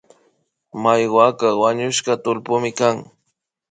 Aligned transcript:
Maiwaka 0.81 1.47
wañushka 1.61 2.13
tullpuymi 2.23 2.71
kan 2.79 2.95